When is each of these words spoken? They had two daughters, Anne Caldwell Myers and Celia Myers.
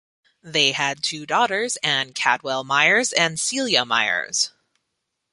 They 0.41 0.71
had 0.71 1.03
two 1.03 1.27
daughters, 1.27 1.75
Anne 1.83 2.15
Caldwell 2.15 2.63
Myers 2.63 3.13
and 3.13 3.39
Celia 3.39 3.85
Myers. 3.85 4.49